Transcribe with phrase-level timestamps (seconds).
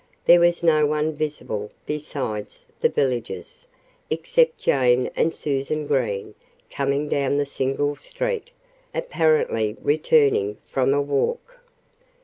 [0.25, 3.67] there was no one visible besides the villagers,
[4.09, 6.33] except Jane and Susan Green
[6.71, 8.49] coming down the single street,
[8.95, 11.59] apparently returning from a walk.